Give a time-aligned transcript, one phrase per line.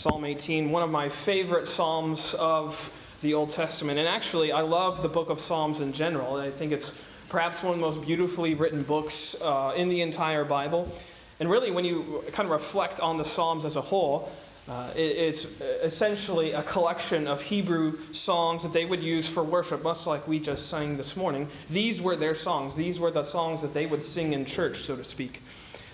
[0.00, 3.98] Psalm 18, one of my favorite Psalms of the Old Testament.
[3.98, 6.36] And actually, I love the book of Psalms in general.
[6.36, 6.94] I think it's
[7.28, 10.90] perhaps one of the most beautifully written books uh, in the entire Bible.
[11.38, 14.32] And really, when you kind of reflect on the Psalms as a whole,
[14.70, 15.44] uh, it is
[15.82, 20.40] essentially a collection of Hebrew songs that they would use for worship, much like we
[20.40, 21.46] just sang this morning.
[21.68, 22.74] These were their songs.
[22.74, 25.42] These were the songs that they would sing in church, so to speak.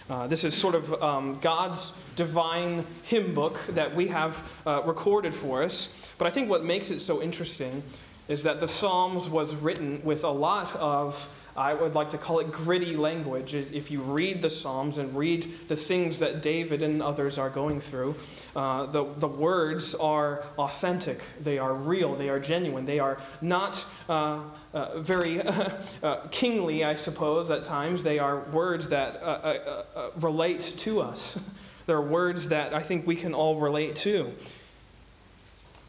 [0.08, 5.34] Uh, this is sort of um, God's divine hymn book that we have uh, recorded
[5.34, 5.92] for us.
[6.16, 7.82] But I think what makes it so interesting
[8.28, 12.38] is that the Psalms was written with a lot of I would like to call
[12.40, 13.54] it gritty language.
[13.54, 17.80] If you read the Psalms and read the things that David and others are going
[17.80, 18.14] through,
[18.54, 23.86] uh, the, the words are authentic, they are real, they are genuine, they are not
[24.08, 24.42] uh,
[24.74, 25.40] uh, very
[26.02, 28.02] uh, kingly, I suppose, at times.
[28.02, 31.38] They are words that uh, uh, relate to us.
[31.86, 34.34] They're words that I think we can all relate to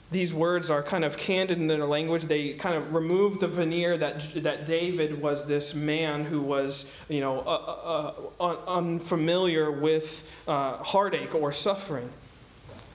[0.10, 2.24] these words are kind of candid in their language.
[2.24, 7.20] They kind of remove the veneer that, that David was this man who was, you
[7.20, 12.10] know, uh, uh, uh unfamiliar with uh, heartache or suffering.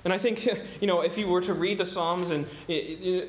[0.05, 0.45] And I think,
[0.81, 2.47] you know, if you were to read the Psalms and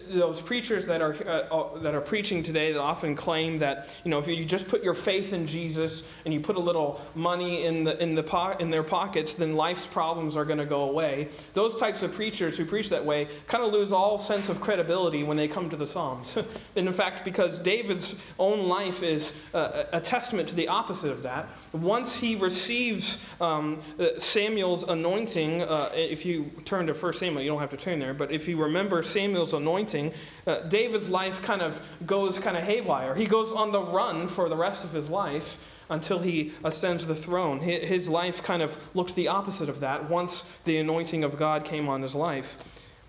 [0.09, 4.11] those preachers that are, uh, uh, that are preaching today that often claim that, you
[4.11, 7.66] know, if you just put your faith in Jesus and you put a little money
[7.66, 10.89] in, the, in, the po- in their pockets, then life's problems are going to go
[10.89, 11.29] away.
[11.53, 15.23] Those types of preachers who preach that way kind of lose all sense of credibility
[15.23, 16.38] when they come to the Psalms.
[16.75, 21.23] and in fact, because David's own life is a, a testament to the opposite of
[21.23, 23.81] that, once he receives um,
[24.17, 28.14] Samuel's anointing, uh, if you turn to 1 Samuel, you don't have to turn there,
[28.14, 30.14] but if you remember Samuel's anointing,
[30.47, 33.16] uh, David's life kind of goes kind of haywire.
[33.16, 35.58] He goes on the run for the rest of his life
[35.89, 37.59] until he ascends the throne.
[37.59, 41.88] His life kind of looks the opposite of that once the anointing of God came
[41.89, 42.58] on his life.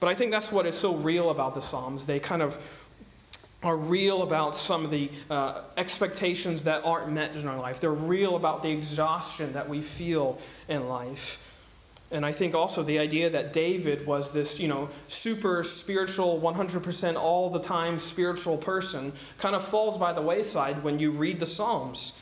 [0.01, 2.05] But I think that's what is so real about the Psalms.
[2.05, 2.59] They kind of
[3.63, 7.81] are real about some of the uh, expectations that aren't met in our life.
[7.81, 10.39] They're real about the exhaustion that we feel
[10.69, 11.41] in life.
[12.11, 17.17] And I think also the idea that David was this, you know, super spiritual, 100%
[17.17, 21.47] all the time spiritual person kind of falls by the wayside when you read the
[21.47, 22.13] Psalms.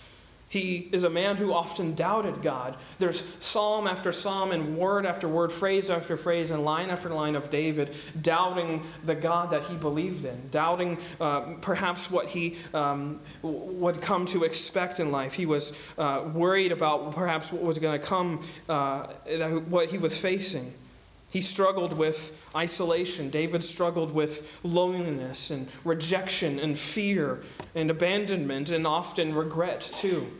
[0.52, 2.76] He is a man who often doubted God.
[2.98, 7.36] There's psalm after psalm and word after word, phrase after phrase, and line after line
[7.36, 13.20] of David doubting the God that he believed in, doubting uh, perhaps what he um,
[13.40, 15.32] would come to expect in life.
[15.32, 19.04] He was uh, worried about perhaps what was going to come, uh,
[19.70, 20.74] what he was facing.
[21.30, 23.30] He struggled with isolation.
[23.30, 27.42] David struggled with loneliness and rejection and fear
[27.74, 30.30] and abandonment and often regret too.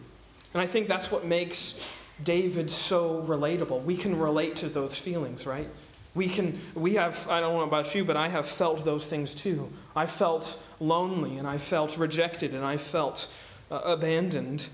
[0.54, 1.80] And I think that's what makes
[2.22, 3.82] David so relatable.
[3.84, 5.68] We can relate to those feelings, right?
[6.14, 9.34] We can we have I don't know about you, but I have felt those things
[9.34, 9.70] too.
[9.96, 13.28] I felt lonely and I felt rejected and I felt
[13.70, 14.68] uh, abandoned.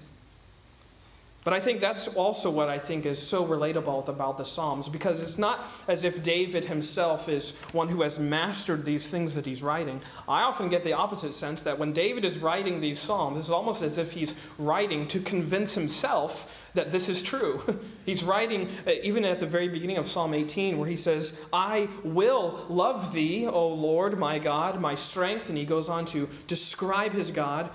[1.45, 5.23] But I think that's also what I think is so relatable about the Psalms because
[5.23, 9.63] it's not as if David himself is one who has mastered these things that he's
[9.63, 10.01] writing.
[10.29, 13.83] I often get the opposite sense that when David is writing these Psalms, it's almost
[13.83, 17.81] as if he's writing to convince himself that this is true.
[18.05, 21.89] he's writing, uh, even at the very beginning of Psalm 18, where he says, I
[22.03, 25.49] will love thee, O Lord, my God, my strength.
[25.49, 27.71] And he goes on to describe his God.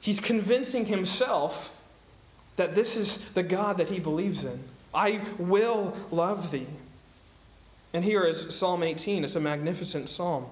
[0.00, 1.74] He's convincing himself
[2.58, 4.62] that this is the God that he believes in.
[4.92, 6.66] I will love thee.
[7.94, 9.24] And here is Psalm 18.
[9.24, 10.46] It's a magnificent psalm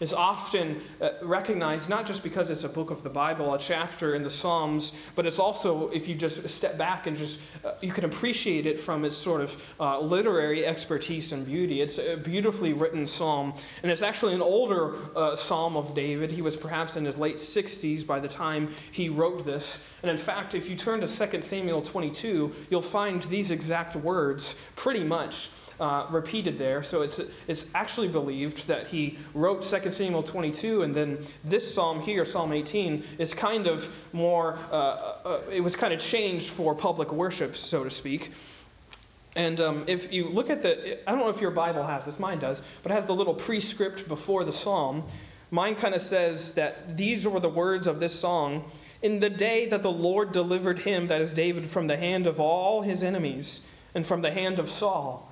[0.00, 4.14] is often uh, recognized not just because it's a book of the Bible, a chapter
[4.14, 7.92] in the Psalms, but it's also, if you just step back and just, uh, you
[7.92, 11.80] can appreciate it from its sort of uh, literary expertise and beauty.
[11.80, 16.32] It's a beautifully written psalm, and it's actually an older uh, psalm of David.
[16.32, 19.84] He was perhaps in his late 60s by the time he wrote this.
[20.02, 24.54] And in fact, if you turn to 2 Samuel 22, you'll find these exact words
[24.76, 25.50] pretty much
[25.80, 26.82] uh, repeated there.
[26.82, 32.00] So it's, it's actually believed that he wrote 2 Samuel 22, and then this psalm
[32.00, 34.74] here, Psalm 18, is kind of more, uh,
[35.24, 38.30] uh, it was kind of changed for public worship, so to speak.
[39.34, 42.18] And um, if you look at the, I don't know if your Bible has this,
[42.18, 45.04] mine does, but it has the little prescript before the psalm.
[45.50, 48.70] Mine kind of says that these were the words of this song
[49.02, 52.38] in the day that the Lord delivered him, that is David, from the hand of
[52.38, 53.62] all his enemies
[53.94, 55.29] and from the hand of Saul.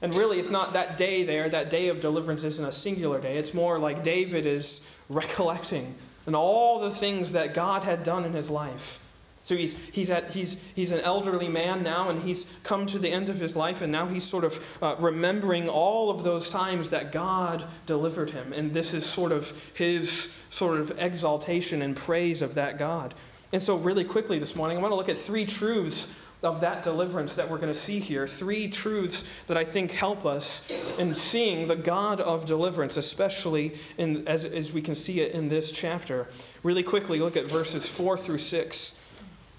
[0.00, 3.36] And really, it's not that day there, that day of deliverance isn't a singular day.
[3.36, 5.94] It's more like David is recollecting
[6.26, 9.00] and all the things that God had done in his life.
[9.44, 13.10] So he's, he's, at, he's, he's an elderly man now, and he's come to the
[13.10, 16.90] end of his life, and now he's sort of uh, remembering all of those times
[16.90, 18.52] that God delivered him.
[18.52, 23.14] And this is sort of his sort of exaltation and praise of that God.
[23.50, 26.08] And so, really quickly this morning, I want to look at three truths
[26.42, 28.26] of that deliverance that we're going to see here.
[28.28, 30.62] Three truths that I think help us
[30.98, 35.48] in seeing the God of deliverance, especially in, as, as we can see it in
[35.48, 36.28] this chapter.
[36.62, 38.96] Really quickly, look at verses 4 through 6.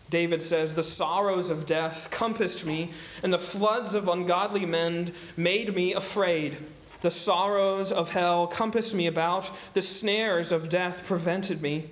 [0.10, 2.92] David says, The sorrows of death compassed me,
[3.22, 6.58] and the floods of ungodly men made me afraid.
[7.02, 11.90] The sorrows of hell compassed me about, the snares of death prevented me.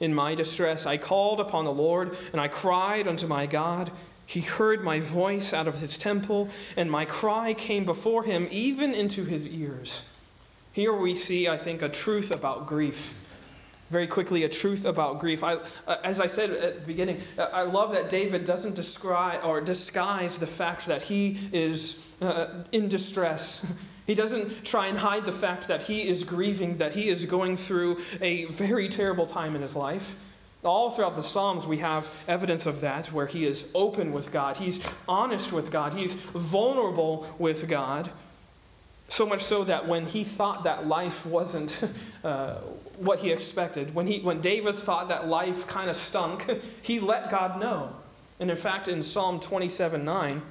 [0.00, 3.92] In my distress, I called upon the Lord, and I cried unto my God.
[4.26, 8.94] He heard my voice out of his temple, and my cry came before him, even
[8.94, 10.04] into his ears.
[10.72, 13.14] Here we see, I think, a truth about grief
[13.92, 15.44] very quickly a truth about grief.
[15.44, 19.44] I, uh, as I said at the beginning, uh, I love that David doesn't describe
[19.44, 23.64] or disguise the fact that he is uh, in distress.
[24.04, 27.56] He doesn't try and hide the fact that he is grieving, that he is going
[27.56, 30.16] through a very terrible time in his life.
[30.64, 34.58] All throughout the Psalms, we have evidence of that, where he is open with God,
[34.58, 38.10] he's honest with God, he's vulnerable with God.
[39.08, 41.82] So much so that when he thought that life wasn't
[42.24, 42.54] uh,
[42.96, 46.48] what he expected, when, he, when David thought that life kind of stunk,
[46.82, 47.96] he let God know.
[48.38, 50.42] And in fact, in Psalm 27 9,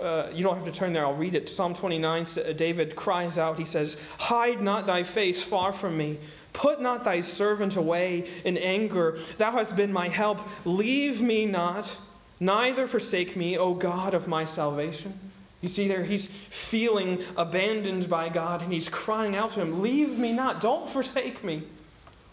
[0.00, 1.48] uh, you don't have to turn there, I'll read it.
[1.48, 6.18] Psalm 29, uh, David cries out, he says, Hide not thy face far from me.
[6.52, 9.18] Put not thy servant away in anger.
[9.38, 10.40] Thou hast been my help.
[10.64, 11.98] Leave me not,
[12.38, 15.18] neither forsake me, O God of my salvation.
[15.60, 20.18] You see, there he's feeling abandoned by God and he's crying out to him, Leave
[20.18, 21.64] me not, don't forsake me.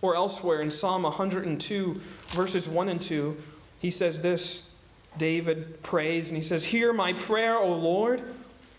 [0.02, 3.36] Or elsewhere in Psalm 102, verses 1 and 2,
[3.80, 4.70] he says this
[5.18, 8.22] David prays and he says, Hear my prayer, O Lord,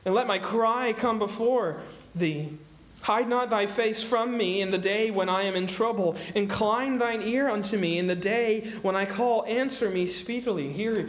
[0.04, 1.80] and let my cry come before
[2.14, 2.56] thee.
[3.02, 6.16] Hide not thy face from me in the day when I am in trouble.
[6.34, 9.44] Incline thine ear unto me in the day when I call.
[9.46, 10.72] Answer me speedily.
[10.72, 11.08] Here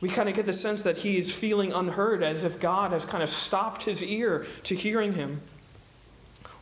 [0.00, 3.04] we kind of get the sense that he is feeling unheard, as if God has
[3.04, 5.42] kind of stopped his ear to hearing him.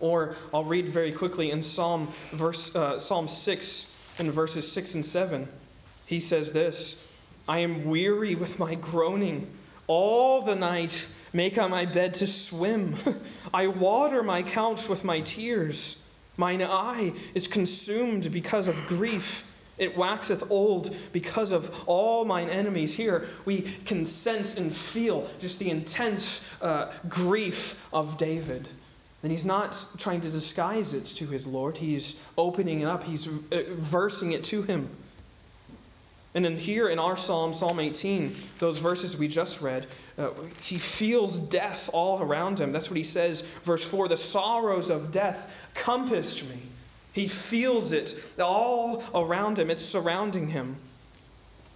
[0.00, 5.06] Or I'll read very quickly in Psalm, verse, uh, Psalm 6 and verses 6 and
[5.06, 5.49] 7.
[6.06, 7.06] He says this
[7.49, 9.50] I am weary with my groaning.
[9.87, 12.97] All the night make I my bed to swim.
[13.55, 16.01] I water my couch with my tears.
[16.39, 19.47] Mine eye is consumed because of grief.
[19.77, 22.95] It waxeth old because of all mine enemies.
[22.95, 28.69] Here we can sense and feel just the intense uh, grief of David.
[29.23, 33.27] And he's not trying to disguise it to his Lord, he's opening it up, he's
[33.27, 34.91] uh, versing it to him.
[36.35, 39.87] And then here in our psalm, Psalm 18, those verses we just read,
[40.19, 40.31] uh,
[40.63, 42.73] he feels death all around him.
[42.73, 46.63] That's what he says, verse 4 The sorrows of death compassed me.
[47.13, 50.77] He feels it all around him, it's surrounding him.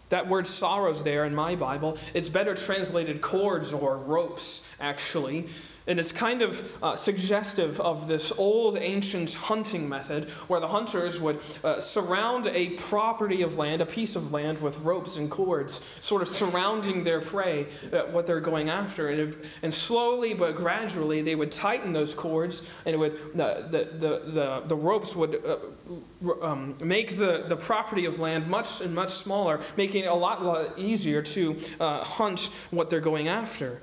[0.08, 5.49] That word sorrows there in my Bible, it's better translated cords or ropes, actually.
[5.88, 11.19] And it's kind of uh, suggestive of this old ancient hunting method where the hunters
[11.19, 15.81] would uh, surround a property of land, a piece of land, with ropes and cords,
[16.00, 19.08] sort of surrounding their prey, uh, what they're going after.
[19.08, 23.66] And, if, and slowly but gradually, they would tighten those cords, and it would, the,
[23.71, 28.94] the, the, the, ropes would uh, um, make the, the property of land much and
[28.94, 33.81] much smaller, making it a lot, lot easier to uh, hunt what they're going after.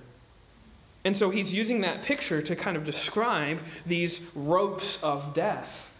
[1.05, 5.91] And so he's using that picture to kind of describe these ropes of death.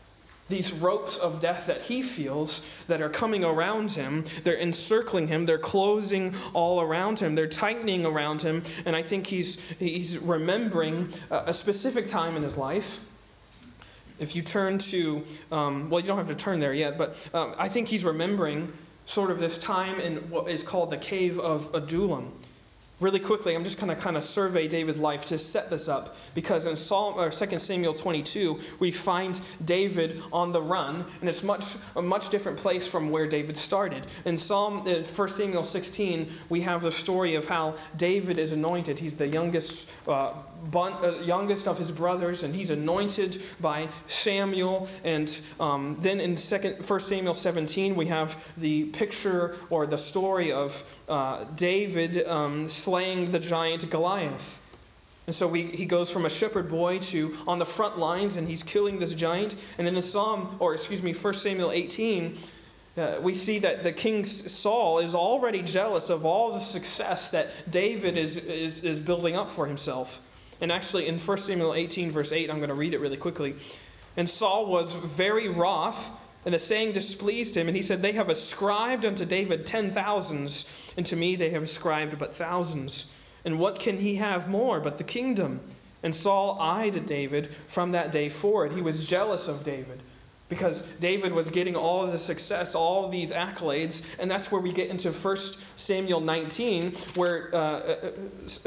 [0.48, 4.26] These ropes of death that he feels that are coming around him.
[4.44, 5.46] They're encircling him.
[5.46, 7.36] They're closing all around him.
[7.36, 8.64] They're tightening around him.
[8.86, 13.00] And I think he's, he's remembering a specific time in his life.
[14.18, 17.54] If you turn to, um, well, you don't have to turn there yet, but um,
[17.58, 18.72] I think he's remembering
[19.06, 22.34] sort of this time in what is called the cave of Adullam.
[23.02, 26.16] Really quickly, I'm just going to kind of survey David's life to set this up
[26.34, 31.44] because in Psalm or 2 Samuel 22, we find David on the run, and it's
[31.44, 34.06] much a much different place from where David started.
[34.24, 39.00] In Psalm uh, 1 Samuel 16, we have the story of how David is anointed.
[39.00, 40.32] He's the youngest uh,
[40.72, 44.88] bun, uh, youngest of his brothers, and he's anointed by Samuel.
[45.04, 50.52] And um, then in second, 1 Samuel 17, we have the picture or the story
[50.52, 54.62] of uh, David um, slaying the giant Goliath.
[55.25, 58.48] And so we, he goes from a shepherd boy to on the front lines, and
[58.48, 59.56] he's killing this giant.
[59.80, 62.38] And in the Psalm, or excuse me, 1 Samuel 18,
[62.96, 67.70] uh, we see that the king Saul is already jealous of all the success that
[67.70, 70.22] David is, is, is building up for himself.
[70.62, 73.56] And actually, in 1 Samuel 18, verse 8, I'm going to read it really quickly.
[74.15, 76.12] And Saul was very wroth,
[76.46, 77.68] and the saying displeased him.
[77.68, 81.64] And he said, They have ascribed unto David ten thousands, and to me they have
[81.64, 83.12] ascribed but thousands.
[83.44, 85.60] And what can he have more but the kingdom?
[86.02, 88.74] And Saul eyed David from that day forward.
[88.74, 90.02] He was jealous of David
[90.48, 94.90] because David was getting all the success, all these accolades, and that's where we get
[94.90, 95.38] into 1
[95.75, 98.12] Samuel 19, where uh, uh,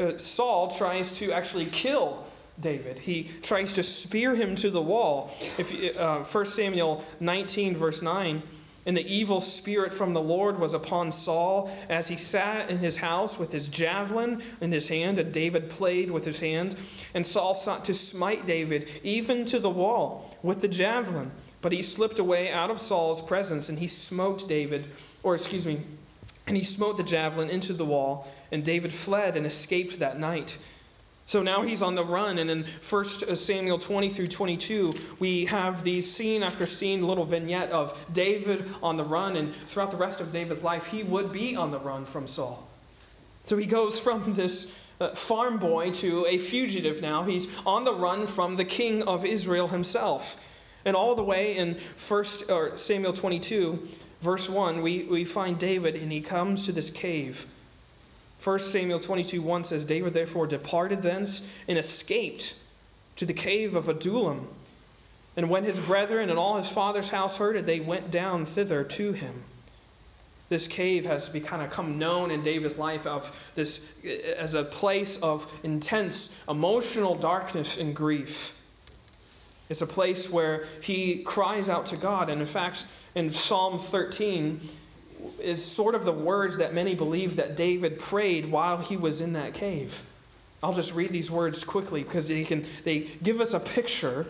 [0.03, 2.25] uh, Saul tries to actually kill
[2.59, 2.99] David.
[2.99, 5.31] He tries to spear him to the wall.
[5.57, 8.43] If uh, 1 Samuel 19, verse 9.
[8.85, 12.97] And the evil spirit from the Lord was upon Saul as he sat in his
[12.97, 16.75] house with his javelin in his hand, and David played with his hand.
[17.13, 21.31] And Saul sought to smite David even to the wall with the javelin.
[21.61, 24.85] But he slipped away out of Saul's presence, and he smote David,
[25.23, 25.81] or excuse me,
[26.47, 30.57] and he smote the javelin into the wall, and David fled and escaped that night.
[31.29, 33.05] So now he's on the run, and in 1
[33.35, 38.97] Samuel 20 through 22, we have these scene after scene, little vignette of David on
[38.97, 42.05] the run, and throughout the rest of David's life, he would be on the run
[42.05, 42.67] from Saul.
[43.43, 47.21] So he goes from this uh, farm boy to a fugitive now.
[47.21, 50.35] He's on the run from the king of Israel himself.
[50.83, 53.87] And all the way in first or Samuel 22,
[54.19, 57.45] verse 1, we, we find David and he comes to this cave.
[58.43, 62.55] 1 Samuel 22 1 says, David therefore departed thence and escaped
[63.17, 64.47] to the cave of Adullam.
[65.35, 68.83] And when his brethren and all his father's house heard it, they went down thither
[68.83, 69.43] to him.
[70.49, 75.51] This cave has become known in David's life of this eh, as a place of
[75.63, 78.59] intense emotional darkness and grief.
[79.69, 82.29] It's a place where he cries out to God.
[82.29, 84.59] And in fact, in Psalm 13
[85.39, 89.33] is sort of the words that many believe that David prayed while he was in
[89.33, 90.03] that cave.
[90.61, 94.27] I'll just read these words quickly because they, can, they give us a picture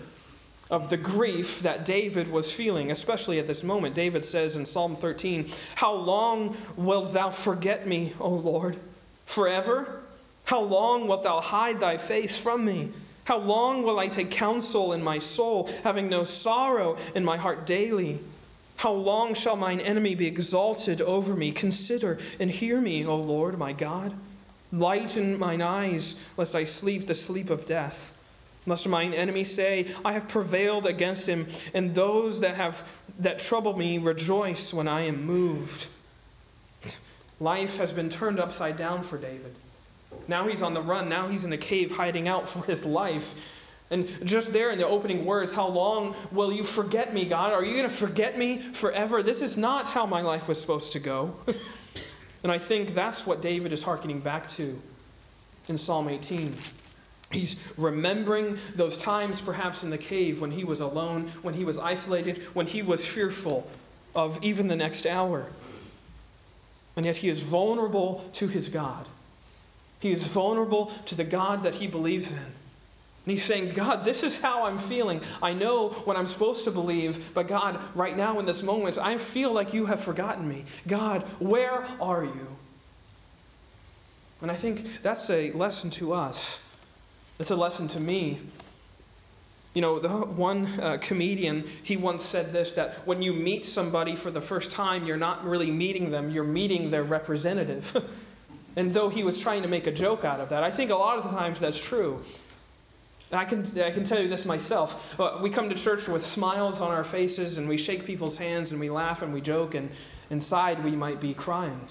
[0.70, 3.96] of the grief that David was feeling, especially at this moment.
[3.96, 8.78] David says in Psalm 13, How long wilt thou forget me, O Lord?
[9.26, 10.02] Forever?
[10.46, 12.92] How long wilt thou hide thy face from me?
[13.24, 17.66] How long will I take counsel in my soul, having no sorrow in my heart
[17.66, 18.20] daily?
[18.80, 21.52] How long shall mine enemy be exalted over me?
[21.52, 24.14] Consider and hear me, O Lord my God.
[24.72, 28.14] Lighten mine eyes, lest I sleep the sleep of death.
[28.66, 33.78] Lest mine enemy say, I have prevailed against him, and those that have that trouble
[33.78, 35.88] me rejoice when I am moved.
[37.42, 39.56] Life has been turned upside down for David.
[40.26, 41.10] Now he's on the run.
[41.10, 43.59] Now he's in a cave hiding out for his life.
[43.92, 47.54] And just there in the opening words, how long will you forget me, God?
[47.54, 49.24] Are you going to forget me forever?
[49.24, 51.36] This is not how my life was supposed to go.
[52.44, 54.80] and I think that's what David is hearkening back to
[55.68, 56.56] in Psalm 18.
[57.32, 61.78] He's remembering those times, perhaps in the cave, when he was alone, when he was
[61.78, 63.70] isolated, when he was fearful
[64.16, 65.48] of even the next hour.
[66.96, 69.08] And yet he is vulnerable to his God.
[70.00, 72.54] He is vulnerable to the God that he believes in.
[73.30, 75.22] And he's saying, God, this is how I'm feeling.
[75.40, 79.20] I know what I'm supposed to believe, but God, right now in this moment, I
[79.20, 80.66] feel like you have forgotten me.
[80.88, 82.58] God, where are you?
[84.42, 86.64] And I think that's a lesson to us.
[87.38, 88.40] It's a lesson to me.
[89.76, 94.16] You know, the one uh, comedian, he once said this that when you meet somebody
[94.16, 97.96] for the first time, you're not really meeting them, you're meeting their representative.
[98.76, 100.96] And though he was trying to make a joke out of that, I think a
[100.96, 102.24] lot of the times that's true.
[103.32, 105.20] I can, I can tell you this myself.
[105.20, 108.72] Uh, we come to church with smiles on our faces and we shake people's hands
[108.72, 109.92] and we laugh and we joke, and
[110.32, 111.82] inside we might be crying.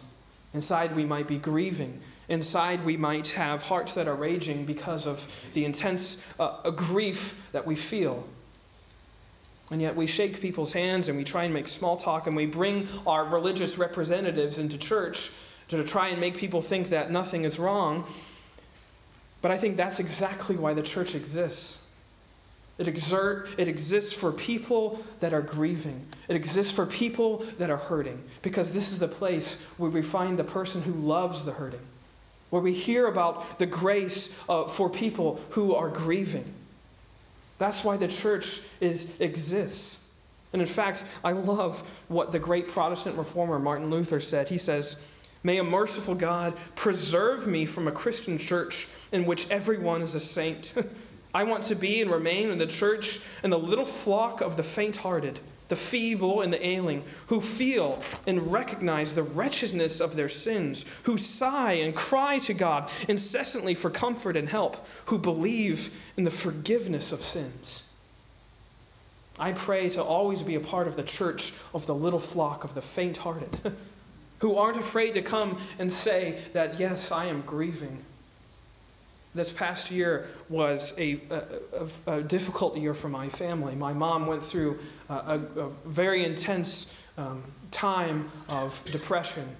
[0.52, 2.00] Inside we might be grieving.
[2.28, 7.66] Inside we might have hearts that are raging because of the intense uh, grief that
[7.66, 8.26] we feel.
[9.70, 12.46] And yet we shake people's hands and we try and make small talk and we
[12.46, 15.30] bring our religious representatives into church
[15.68, 18.06] to try and make people think that nothing is wrong.
[19.40, 21.82] But I think that's exactly why the church exists.
[22.78, 26.06] It, exert, it exists for people that are grieving.
[26.28, 28.22] It exists for people that are hurting.
[28.42, 31.84] Because this is the place where we find the person who loves the hurting,
[32.50, 36.54] where we hear about the grace uh, for people who are grieving.
[37.58, 40.04] That's why the church is, exists.
[40.52, 44.48] And in fact, I love what the great Protestant reformer Martin Luther said.
[44.48, 45.02] He says,
[45.48, 50.20] May a merciful God preserve me from a Christian church in which everyone is a
[50.20, 50.74] saint.
[51.34, 54.62] I want to be and remain in the church in the little flock of the
[54.62, 60.28] faint hearted, the feeble and the ailing, who feel and recognize the wretchedness of their
[60.28, 66.24] sins, who sigh and cry to God incessantly for comfort and help, who believe in
[66.24, 67.88] the forgiveness of sins.
[69.38, 72.74] I pray to always be a part of the church of the little flock of
[72.74, 73.74] the faint hearted,
[74.38, 78.04] who aren't afraid to come and say that, yes, I am grieving
[79.34, 83.74] this past year was a, a, a, difficult year for my family.
[83.74, 84.78] My mom went through
[85.08, 89.56] a, a very intense um, time of depression.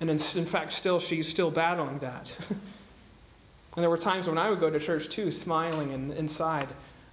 [0.00, 2.36] And in, in fact, still, she's still battling that.
[2.50, 2.58] and
[3.76, 6.68] there were times when I would go to church too, smiling, and inside,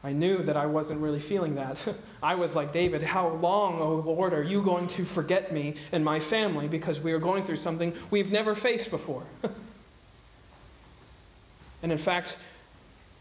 [0.05, 1.83] I knew that I wasn't really feeling that.
[2.23, 6.05] I was like David, How long, O Lord, are you going to forget me and
[6.05, 9.23] my family because we are going through something we've never faced before?
[11.83, 12.39] And in fact,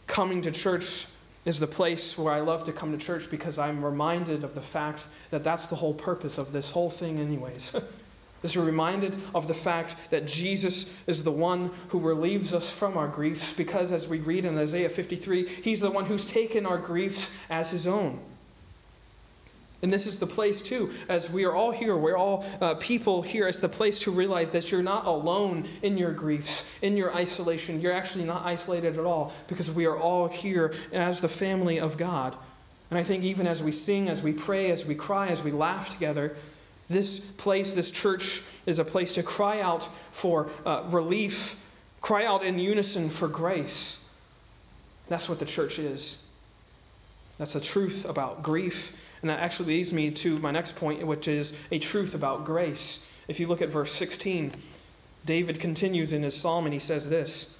[0.07, 1.07] coming to church
[1.45, 4.63] is the place where I love to come to church because I'm reminded of the
[4.63, 7.75] fact that that's the whole purpose of this whole thing, anyways.
[8.45, 13.09] is reminded of the fact that Jesus is the one who relieves us from our
[13.09, 17.31] griefs because, as we read in Isaiah 53, he's the one who's taken our griefs
[17.49, 18.21] as his own.
[19.83, 23.21] And this is the place, too, as we are all here, we're all uh, people
[23.21, 27.15] here, it's the place to realize that you're not alone in your griefs, in your
[27.15, 27.81] isolation.
[27.83, 31.99] You're actually not isolated at all because we are all here as the family of
[31.99, 32.35] God.
[32.91, 35.51] And I think even as we sing, as we pray, as we cry, as we
[35.51, 36.37] laugh together,
[36.89, 41.57] this place, this church, is a place to cry out for uh, relief,
[42.01, 44.03] cry out in unison for grace.
[45.09, 46.23] That's what the church is.
[47.39, 48.93] That's the truth about grief
[49.25, 53.07] and that actually leads me to my next point, which is a truth about grace.
[53.27, 54.53] If you look at verse 16,
[55.25, 57.57] David continues in his psalm and he says this.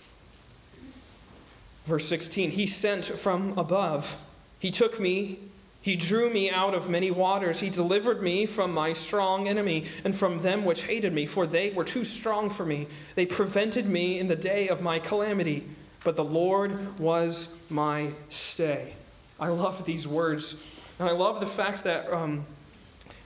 [1.87, 4.19] Verse 16 He sent from above,
[4.59, 5.39] He took me,
[5.85, 10.15] He drew me out of many waters, He delivered me from my strong enemy and
[10.15, 12.87] from them which hated me, for they were too strong for me.
[13.17, 15.69] They prevented me in the day of my calamity,
[16.03, 18.95] but the Lord was my stay.
[19.39, 20.65] I love these words
[20.99, 22.47] and I love the fact that um,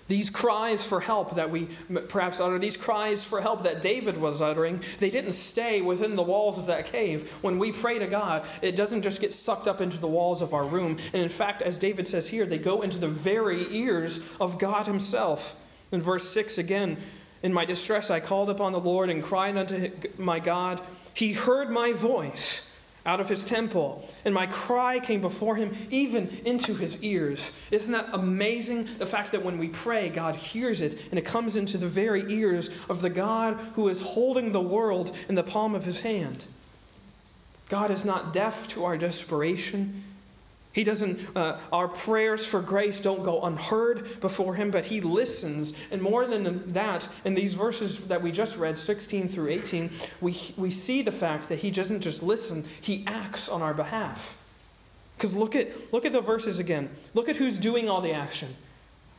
[0.09, 1.69] these cries for help that we
[2.09, 6.23] perhaps utter, these cries for help that David was uttering, they didn't stay within the
[6.23, 7.31] walls of that cave.
[7.43, 10.55] When we pray to God, it doesn't just get sucked up into the walls of
[10.55, 10.97] our room.
[11.13, 14.87] And in fact, as David says here, they go into the very ears of God
[14.87, 15.55] Himself.
[15.93, 16.97] In verse 6 again,
[17.43, 20.81] in my distress I called upon the Lord and cried unto my God.
[21.15, 22.68] He heard my voice
[23.09, 27.53] out of his temple, and my cry came before him even into his ears.
[27.71, 28.85] Isn't that amazing?
[28.99, 32.31] The fact that when we pray, God hears it, and it comes into the very
[32.31, 36.45] ears of the God who is holding the world in the palm of his hand.
[37.71, 40.05] God is not deaf to our desperation.
[40.79, 45.73] He doesn't, uh, our prayers for grace don't go unheard before Him, but He listens.
[45.91, 50.37] And more than that, in these verses that we just read, 16 through 18, we,
[50.57, 54.39] we see the fact that He doesn't just listen, He acts on our behalf.
[55.17, 56.91] Because look at, look at the verses again.
[57.13, 58.55] Look at who's doing all the action.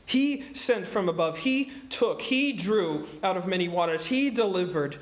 [0.06, 4.96] He sent from above, He took, He drew out of many waters, He delivered.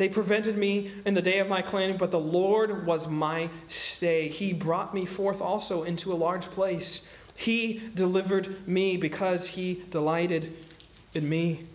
[0.00, 4.28] They prevented me in the day of my calamity, but the Lord was my stay.
[4.28, 7.06] He brought me forth also into a large place.
[7.36, 10.56] He delivered me because he delighted
[11.12, 11.66] in me.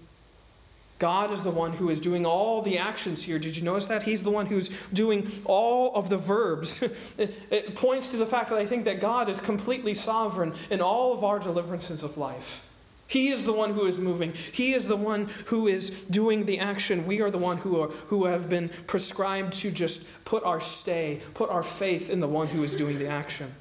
[0.98, 3.38] God is the one who is doing all the actions here.
[3.38, 4.02] Did you notice that?
[4.02, 6.82] He's the one who's doing all of the verbs.
[7.20, 11.14] it points to the fact that I think that God is completely sovereign in all
[11.14, 12.65] of our deliverances of life.
[13.08, 14.34] He is the one who is moving.
[14.34, 17.06] He is the one who is doing the action.
[17.06, 21.22] We are the one who, are, who have been prescribed to just put our stay,
[21.34, 23.54] put our faith in the one who is doing the action.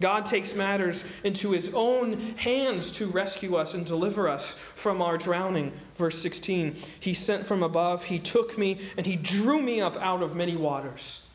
[0.00, 5.18] God takes matters into his own hands to rescue us and deliver us from our
[5.18, 5.72] drowning.
[5.94, 10.22] Verse 16 He sent from above, He took me, and He drew me up out
[10.22, 11.26] of many waters.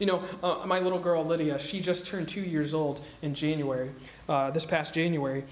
[0.00, 3.90] You know, uh, my little girl Lydia, she just turned two years old in January,
[4.28, 5.44] uh, this past January.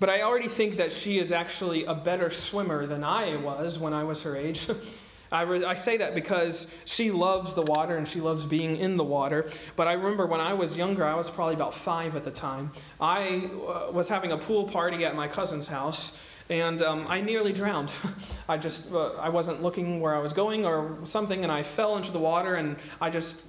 [0.00, 3.92] But I already think that she is actually a better swimmer than I was when
[3.92, 4.68] I was her age.
[5.32, 8.96] I, re- I say that because she loves the water and she loves being in
[8.96, 9.50] the water.
[9.74, 12.72] But I remember when I was younger, I was probably about five at the time.
[13.00, 16.16] I uh, was having a pool party at my cousin's house
[16.50, 17.92] and um, I nearly drowned.
[18.48, 21.96] I just uh, I wasn't looking where I was going or something, and I fell
[21.96, 23.42] into the water, and I just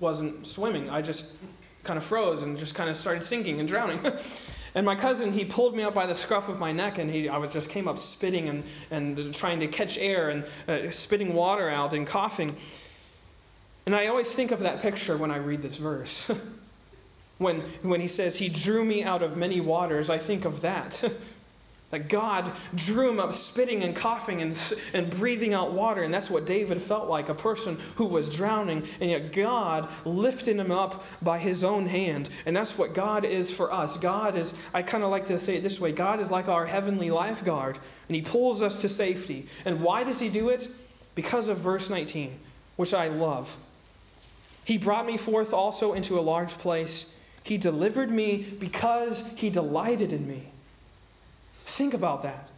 [0.00, 0.90] wasn't swimming.
[0.90, 1.32] I just
[1.84, 4.00] kind of froze and just kind of started sinking and drowning.
[4.74, 7.28] And my cousin, he pulled me up by the scruff of my neck, and he,
[7.28, 11.34] I was, just came up spitting and, and trying to catch air and uh, spitting
[11.34, 12.56] water out and coughing.
[13.86, 16.30] And I always think of that picture when I read this verse.
[17.38, 21.02] When, when he says, He drew me out of many waters, I think of that.
[21.90, 24.56] that God drew him up spitting and coughing and,
[24.94, 26.02] and breathing out water.
[26.02, 28.84] And that's what David felt like a person who was drowning.
[29.00, 32.30] And yet God lifted him up by his own hand.
[32.46, 33.96] And that's what God is for us.
[33.96, 36.66] God is, I kind of like to say it this way God is like our
[36.66, 37.78] heavenly lifeguard.
[38.08, 39.46] And he pulls us to safety.
[39.64, 40.68] And why does he do it?
[41.16, 42.38] Because of verse 19,
[42.76, 43.56] which I love.
[44.64, 47.12] He brought me forth also into a large place.
[47.42, 50.49] He delivered me because he delighted in me.
[51.70, 52.48] Think about that.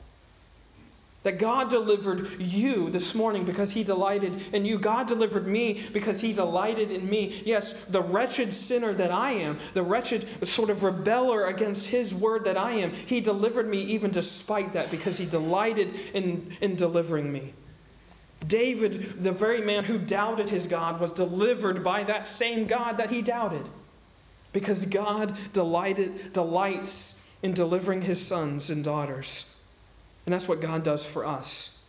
[1.23, 4.79] That God delivered you this morning because He delighted in you.
[4.79, 7.43] God delivered me because He delighted in me.
[7.45, 12.45] Yes, the wretched sinner that I am, the wretched sort of rebeller against His word
[12.45, 17.31] that I am, He delivered me even despite that because He delighted in, in delivering
[17.31, 17.53] me.
[18.45, 23.11] David, the very man who doubted his God, was delivered by that same God that
[23.11, 23.69] he doubted
[24.53, 29.55] because God delighted, delights in delivering his sons and daughters.
[30.25, 31.83] And that's what God does for us.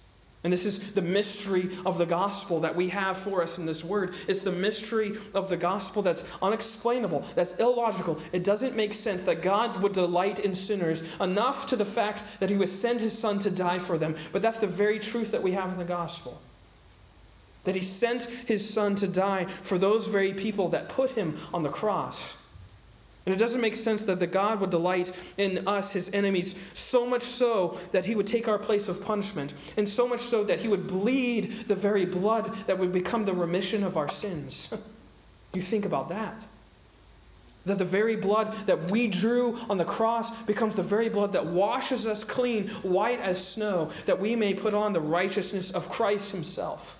[0.43, 3.81] And this is the mystery of the gospel that we have for us in this
[3.81, 4.13] word.
[4.27, 8.19] It's the mystery of the gospel that's unexplainable, that's illogical.
[8.33, 12.49] It doesn't make sense that God would delight in sinners enough to the fact that
[12.49, 14.15] he would send his son to die for them.
[14.33, 16.41] But that's the very truth that we have in the gospel.
[17.63, 21.63] That he sent his son to die for those very people that put him on
[21.63, 22.37] the cross.
[23.25, 27.05] And it doesn't make sense that the God would delight in us, his enemies, so
[27.05, 30.59] much so that he would take our place of punishment, and so much so that
[30.59, 34.73] he would bleed the very blood that would become the remission of our sins.
[35.53, 36.45] you think about that.
[37.65, 41.45] That the very blood that we drew on the cross becomes the very blood that
[41.45, 46.31] washes us clean, white as snow, that we may put on the righteousness of Christ
[46.31, 46.97] himself.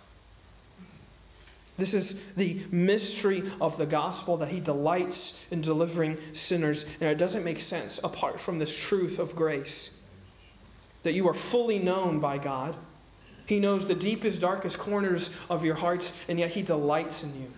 [1.78, 6.86] This is the mystery of the gospel that he delights in delivering sinners.
[7.02, 10.00] And it doesn't make sense apart from this truth of grace
[11.02, 12.76] that you are fully known by God.
[13.46, 17.52] He knows the deepest, darkest corners of your hearts, and yet he delights in you.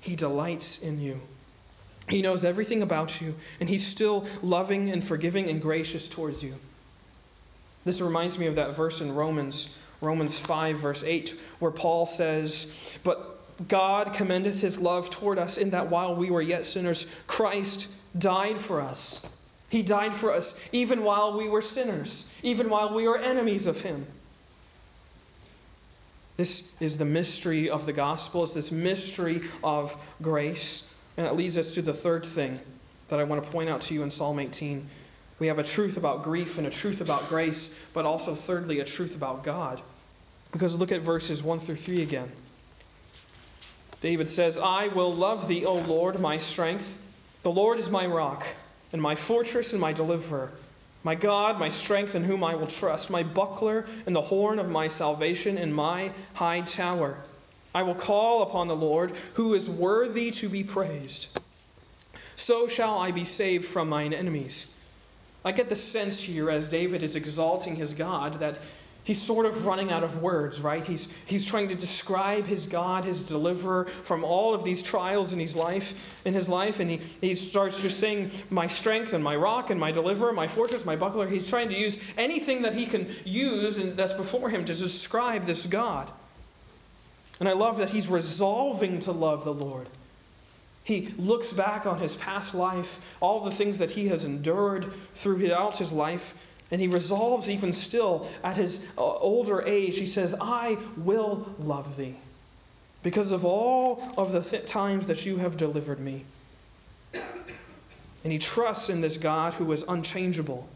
[0.00, 1.20] He delights in you.
[2.08, 6.56] He knows everything about you, and he's still loving and forgiving and gracious towards you.
[7.84, 12.74] This reminds me of that verse in Romans Romans 5, verse 8, where Paul says,
[13.04, 17.88] But God commendeth his love toward us in that while we were yet sinners, Christ
[18.18, 19.26] died for us.
[19.68, 23.82] He died for us even while we were sinners, even while we were enemies of
[23.82, 24.06] him.
[26.36, 30.84] This is the mystery of the gospel, it's this mystery of grace.
[31.16, 32.60] And it leads us to the third thing
[33.08, 34.88] that I want to point out to you in Psalm 18.
[35.40, 38.84] We have a truth about grief and a truth about grace, but also, thirdly, a
[38.84, 39.80] truth about God.
[40.52, 42.30] Because look at verses 1 through 3 again.
[44.02, 46.98] David says, I will love thee, O Lord, my strength.
[47.42, 48.46] The Lord is my rock,
[48.92, 50.52] and my fortress, and my deliverer.
[51.02, 54.68] My God, my strength, in whom I will trust, my buckler, and the horn of
[54.68, 57.16] my salvation, and my high tower.
[57.74, 61.40] I will call upon the Lord, who is worthy to be praised.
[62.36, 64.74] So shall I be saved from mine enemies.
[65.44, 68.58] I get the sense here, as David is exalting his God, that
[69.02, 70.84] He's sort of running out of words, right?
[70.84, 75.38] He's, he's trying to describe his God, his deliverer from all of these trials in
[75.38, 79.34] his life, in his life, and he, he starts just saying, My strength and my
[79.34, 81.26] rock and my deliverer, my fortress, my buckler.
[81.26, 85.46] He's trying to use anything that he can use and that's before him to describe
[85.46, 86.10] this God.
[87.40, 89.88] And I love that he's resolving to love the Lord.
[90.82, 95.78] He looks back on his past life, all the things that he has endured throughout
[95.78, 96.34] his life,
[96.70, 101.96] and he resolves, even still, at his uh, older age, he says, I will love
[101.96, 102.16] thee
[103.02, 106.24] because of all of the th- times that you have delivered me.
[108.22, 110.68] And he trusts in this God who is unchangeable.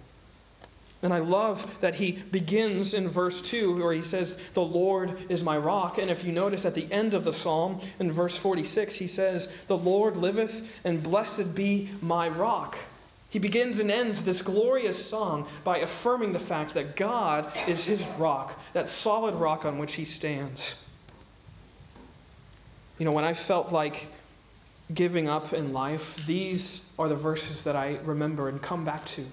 [1.05, 5.43] And I love that he begins in verse 2 where he says, The Lord is
[5.43, 5.99] my rock.
[5.99, 9.53] And if you notice at the end of the psalm, in verse 46, he says,
[9.67, 12.79] The Lord liveth, and blessed be my rock.
[13.29, 18.03] He begins and ends this glorious song by affirming the fact that God is his
[18.19, 20.77] rock, that solid rock on which he stands.
[22.99, 24.09] You know, when I felt like
[24.95, 29.27] giving up in life, these are the verses that I remember and come back to.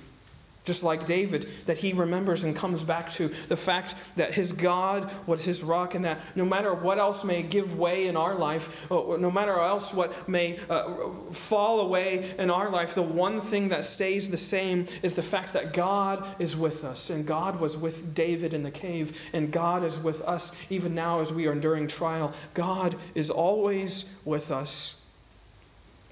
[0.72, 5.12] Just like David, that he remembers and comes back to the fact that his God
[5.28, 8.90] was his rock, and that no matter what else may give way in our life,
[8.90, 13.84] no matter else what may uh, fall away in our life, the one thing that
[13.84, 17.10] stays the same is the fact that God is with us.
[17.10, 21.20] And God was with David in the cave, and God is with us even now
[21.20, 22.32] as we are enduring trial.
[22.54, 25.02] God is always with us.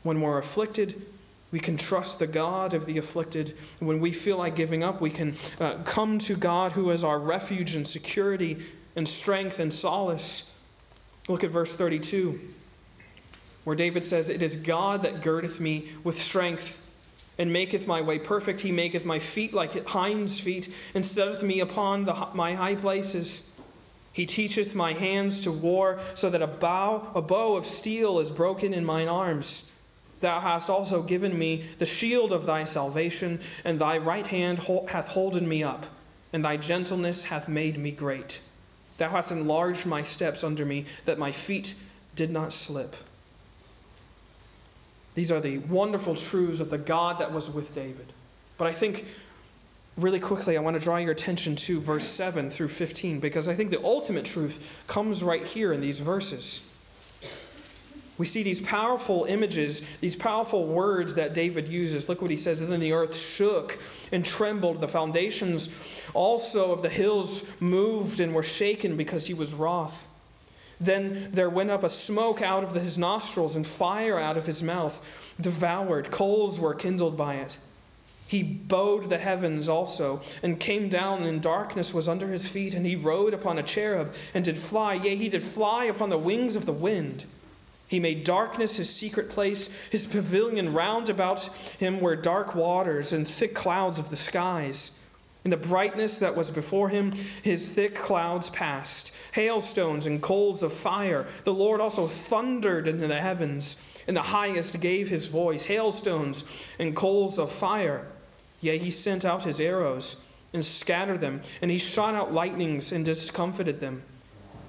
[0.03, 1.05] When we're afflicted,
[1.51, 3.57] we can trust the God of the afflicted.
[3.79, 7.19] When we feel like giving up, we can uh, come to God who is our
[7.19, 8.57] refuge and security
[8.95, 10.51] and strength and solace.
[11.27, 12.39] Look at verse 32,
[13.63, 16.79] where David says, It is God that girdeth me with strength
[17.39, 18.59] and maketh my way perfect.
[18.59, 23.49] He maketh my feet like hinds' feet, and setteth me upon the, my high places.
[24.11, 28.29] He teacheth my hands to war, so that a bow, a bow of steel is
[28.29, 29.71] broken in mine arms.
[30.21, 35.09] Thou hast also given me the shield of thy salvation, and thy right hand hath
[35.09, 35.85] holden me up,
[36.33, 38.41] and thy gentleness hath made me great.
[38.97, 41.75] Thou hast enlarged my steps under me, that my feet
[42.15, 42.95] did not slip.
[45.15, 48.13] These are the wonderful truths of the God that was with David.
[48.57, 49.05] But I think,
[49.97, 53.55] really quickly, I want to draw your attention to verse 7 through 15, because I
[53.55, 56.61] think the ultimate truth comes right here in these verses.
[58.19, 62.09] We see these powerful images, these powerful words that David uses.
[62.09, 62.59] Look what he says.
[62.59, 63.79] And then the earth shook
[64.11, 64.81] and trembled.
[64.81, 65.69] The foundations
[66.13, 70.09] also of the hills moved and were shaken because he was wroth.
[70.81, 74.61] Then there went up a smoke out of his nostrils and fire out of his
[74.61, 75.01] mouth,
[75.39, 76.11] devoured.
[76.11, 77.57] Coals were kindled by it.
[78.27, 82.73] He bowed the heavens also, and came down, and darkness was under his feet.
[82.73, 84.95] And he rode upon a cherub, and did fly.
[84.95, 87.23] Yea, he did fly upon the wings of the wind.
[87.89, 91.45] He made darkness his secret place, his pavilion round about
[91.79, 94.91] him were dark waters and thick clouds of the skies.
[95.43, 100.71] In the brightness that was before him, his thick clouds passed, hailstones and coals of
[100.71, 101.25] fire.
[101.45, 103.75] The Lord also thundered into the heavens,
[104.07, 106.43] and the highest gave his voice, hailstones
[106.77, 108.05] and coals of fire.
[108.61, 110.17] Yea, he sent out his arrows
[110.53, 114.03] and scattered them, and he shot out lightnings and discomfited them.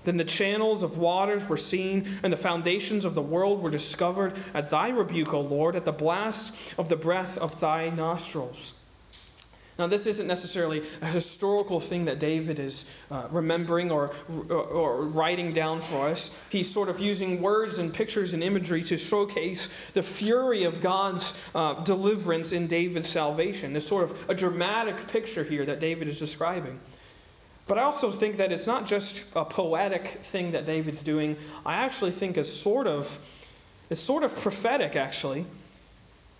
[0.04, 4.34] Then the channels of waters were seen, and the foundations of the world were discovered
[4.54, 8.80] at thy rebuke, O Lord, at the blast of the breath of thy nostrils.
[9.80, 14.12] Now, this isn't necessarily a historical thing that David is uh, remembering or,
[14.50, 16.30] or, writing down for us.
[16.50, 21.32] He's sort of using words and pictures and imagery to showcase the fury of God's
[21.54, 23.74] uh, deliverance in David's salvation.
[23.74, 26.78] It's sort of a dramatic picture here that David is describing.
[27.70, 31.36] But I also think that it's not just a poetic thing that David's doing.
[31.64, 33.20] I actually think it's sort of
[33.88, 35.46] it's sort of prophetic actually.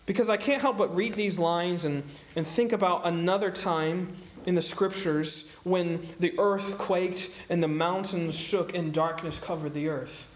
[0.07, 2.03] Because I can't help but read these lines and,
[2.35, 8.37] and think about another time in the scriptures when the earth quaked and the mountains
[8.37, 10.27] shook and darkness covered the earth.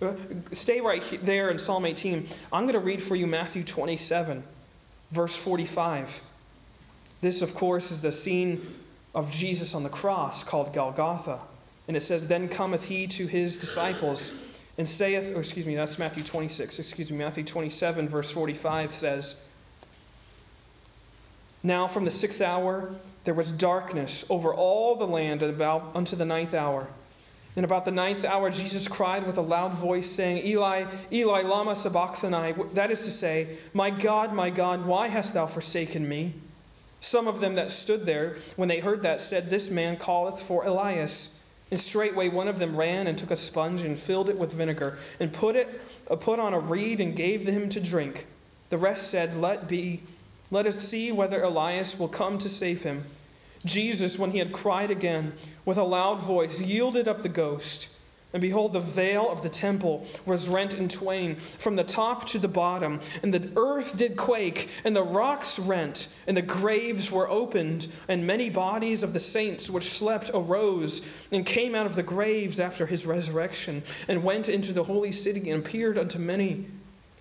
[0.00, 0.14] Uh,
[0.50, 2.26] stay right there in Psalm 18.
[2.52, 4.42] I'm going to read for you Matthew 27,
[5.12, 6.20] verse 45.
[7.20, 8.82] This, of course, is the scene
[9.14, 11.40] of Jesus on the cross called Golgotha.
[11.86, 14.32] And it says, Then cometh he to his disciples
[14.78, 19.42] and saith, or excuse me, that's Matthew 26, excuse me, Matthew 27, verse 45 says,
[21.62, 22.94] Now from the sixth hour
[23.24, 26.88] there was darkness over all the land about unto the ninth hour.
[27.54, 31.76] And about the ninth hour, Jesus cried with a loud voice, saying, Eli, Eli, Lama
[31.76, 32.54] Sabachthani.
[32.72, 36.32] That is to say, My God, my God, why hast thou forsaken me?
[37.02, 40.64] Some of them that stood there, when they heard that, said, This man calleth for
[40.64, 41.38] Elias.
[41.70, 44.98] And straightway one of them ran and took a sponge and filled it with vinegar,
[45.18, 48.26] and put it uh, put on a reed and gave him to drink.
[48.70, 50.02] The rest said, Let be,
[50.50, 53.04] let us see whether Elias will come to save him.
[53.64, 55.32] Jesus, when he had cried again
[55.64, 57.88] with a loud voice, yielded up the ghost.
[58.32, 62.38] And behold, the veil of the temple was rent in twain from the top to
[62.38, 67.28] the bottom, and the earth did quake, and the rocks rent, and the graves were
[67.28, 72.02] opened, and many bodies of the saints which slept arose, and came out of the
[72.02, 76.66] graves after his resurrection, and went into the holy city, and appeared unto many.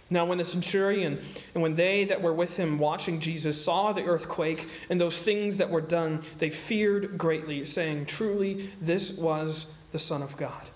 [0.09, 1.19] Now, when the centurion
[1.53, 5.55] and when they that were with him watching Jesus saw the earthquake and those things
[5.57, 10.70] that were done, they feared greatly, saying, Truly, this was the Son of God.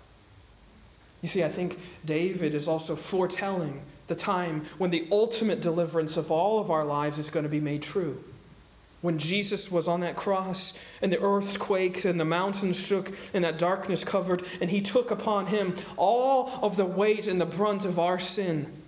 [1.25, 6.29] You see, I think David is also foretelling the time when the ultimate deliverance of
[6.29, 8.23] all of our lives is going to be made true.
[9.01, 13.43] When Jesus was on that cross and the earth quaked and the mountains shook and
[13.43, 17.85] that darkness covered, and he took upon him all of the weight and the brunt
[17.85, 18.83] of our sin.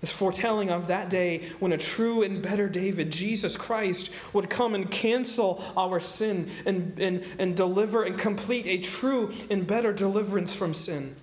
[0.00, 4.76] It's foretelling of that day when a true and better David, Jesus Christ, would come
[4.76, 10.54] and cancel our sin and, and, and deliver and complete a true and better deliverance
[10.54, 11.16] from sin.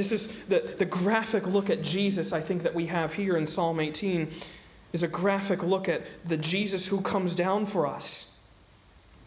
[0.00, 3.44] This is the, the graphic look at Jesus, I think, that we have here in
[3.44, 4.30] Psalm 18,
[4.94, 8.34] is a graphic look at the Jesus who comes down for us.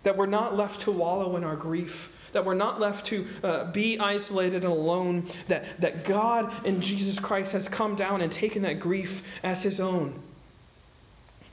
[0.02, 3.72] That we're not left to wallow in our grief, that we're not left to uh,
[3.72, 8.64] be isolated and alone, that, that God in Jesus Christ has come down and taken
[8.64, 10.24] that grief as his own.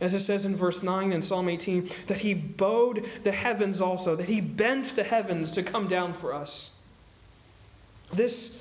[0.00, 4.16] As it says in verse 9 in Psalm 18, that he bowed the heavens also,
[4.16, 6.74] that he bent the heavens to come down for us.
[8.10, 8.59] This,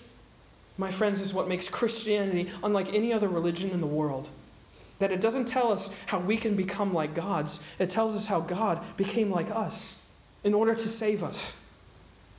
[0.80, 4.30] my friends, is what makes Christianity unlike any other religion in the world.
[5.00, 8.40] That it doesn't tell us how we can become like gods, it tells us how
[8.40, 10.02] God became like us
[10.44, 11.58] in order to save us.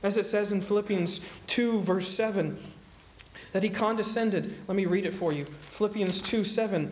[0.01, 2.57] As it says in Philippians 2, verse 7,
[3.51, 4.55] that he condescended.
[4.67, 5.45] Let me read it for you.
[5.69, 6.91] Philippians 2 7.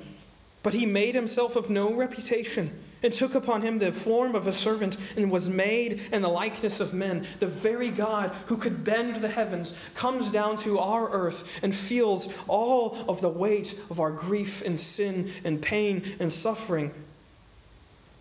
[0.61, 4.51] But he made himself of no reputation, and took upon him the form of a
[4.51, 7.25] servant, and was made in the likeness of men.
[7.39, 12.29] The very God who could bend the heavens comes down to our earth and feels
[12.47, 16.91] all of the weight of our grief and sin and pain and suffering.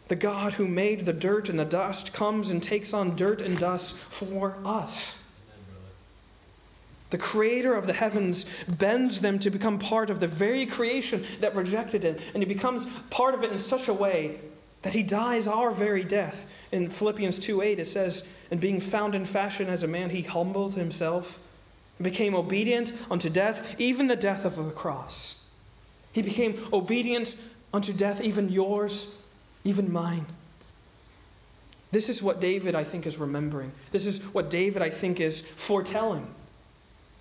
[0.09, 3.59] The God who made the dirt and the dust comes and takes on dirt and
[3.59, 5.23] dust for us.
[7.11, 11.55] The creator of the heavens bends them to become part of the very creation that
[11.55, 12.17] rejected him.
[12.35, 14.41] And he becomes part of it in such a way
[14.83, 16.47] that he dies our very death.
[16.71, 20.23] In Philippians 2 8, it says, And being found in fashion as a man, he
[20.23, 21.39] humbled himself
[21.99, 25.45] and became obedient unto death, even the death of the cross.
[26.13, 27.37] He became obedient
[27.73, 29.15] unto death, even yours,
[29.65, 30.27] even mine.
[31.91, 33.73] This is what David, I think, is remembering.
[33.91, 36.27] This is what David, I think, is foretelling.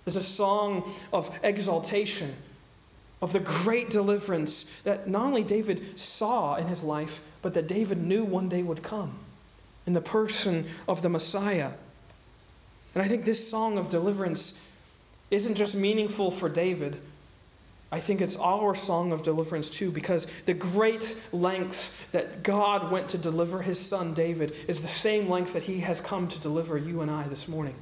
[0.06, 2.34] It's a song of exaltation,
[3.20, 7.98] of the great deliverance that not only David saw in his life, but that David
[7.98, 9.18] knew one day would come
[9.86, 11.72] in the person of the Messiah.
[12.94, 14.60] And I think this song of deliverance
[15.30, 17.00] isn't just meaningful for David.
[17.90, 23.08] I think it's our song of deliverance too, because the great lengths that God went
[23.10, 26.76] to deliver his son David is the same lengths that he has come to deliver
[26.76, 27.76] you and I this morning.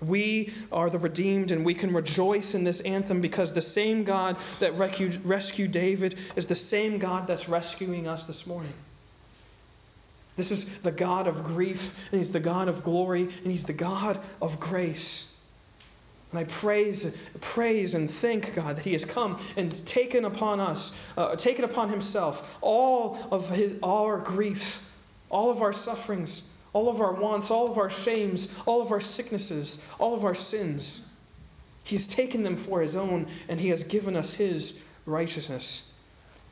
[0.00, 4.36] We are the redeemed, and we can rejoice in this anthem because the same God
[4.60, 8.74] that rescued, David is the same God that's rescuing us this morning.
[10.36, 13.72] This is the God of grief, and He's the God of glory, and He's the
[13.72, 15.34] God of grace.
[16.32, 20.92] And I praise, praise and thank God that He has come and taken upon us,
[21.16, 24.82] uh, taken upon Himself all of his, our griefs,
[25.30, 29.00] all of our sufferings all of our wants, all of our shames, all of our
[29.00, 31.08] sicknesses, all of our sins.
[31.82, 34.74] He's taken them for his own, and he has given us his
[35.06, 35.84] righteousness.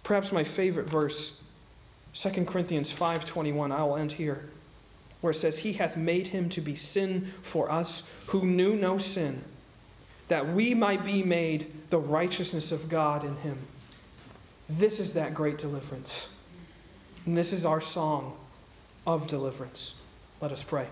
[0.03, 1.41] Perhaps my favorite verse,
[2.13, 4.49] 2 Corinthians 5:21, I will end here,
[5.21, 8.99] where it says, "He hath made him to be sin for us who knew no
[8.99, 9.45] sin,
[10.29, 13.67] that we might be made the righteousness of God in him."
[14.69, 16.31] This is that great deliverance.
[17.25, 18.37] And this is our song
[19.07, 19.95] of deliverance.
[20.43, 20.89] Let us pray.